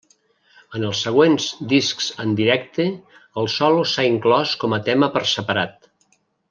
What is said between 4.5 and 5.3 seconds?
com a tema per